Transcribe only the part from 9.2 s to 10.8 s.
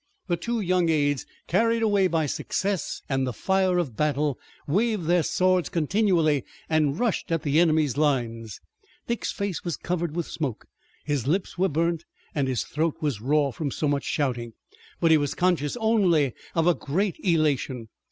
face was covered with smoke,